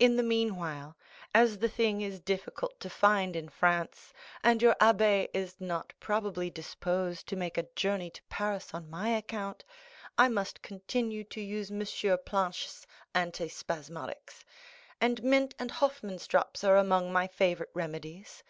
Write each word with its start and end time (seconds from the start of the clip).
In 0.00 0.16
the 0.16 0.24
meanwhile, 0.24 0.96
as 1.32 1.58
the 1.60 1.68
thing 1.68 2.00
is 2.00 2.18
difficult 2.18 2.80
to 2.80 2.90
find 2.90 3.36
in 3.36 3.48
France, 3.48 4.12
and 4.42 4.60
your 4.60 4.74
abbé 4.80 5.28
is 5.32 5.54
not 5.60 5.92
probably 6.00 6.50
disposed 6.50 7.28
to 7.28 7.36
make 7.36 7.56
a 7.56 7.68
journey 7.76 8.10
to 8.10 8.24
Paris 8.24 8.74
on 8.74 8.90
my 8.90 9.10
account, 9.10 9.64
I 10.18 10.26
must 10.28 10.62
continue 10.62 11.22
to 11.26 11.40
use 11.40 11.70
Monsieur 11.70 12.16
Planche's 12.16 12.88
anti 13.14 13.46
spasmodics; 13.48 14.44
and 15.00 15.22
mint 15.22 15.54
and 15.60 15.70
Hoffman's 15.70 16.26
drops 16.26 16.64
are 16.64 16.76
among 16.76 17.12
my 17.12 17.28
favorite 17.28 17.70
remedies. 17.72 18.42